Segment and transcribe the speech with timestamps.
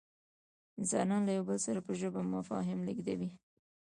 [0.79, 3.29] انسانان له یو بل سره په ژبه مفاهیم لېږدوي.